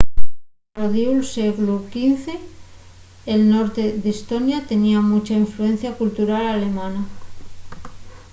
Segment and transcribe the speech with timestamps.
[0.73, 2.33] al rodiu'l sieglu xv
[3.33, 7.01] el norte d'estonia tenía muncha influencia cultural alemana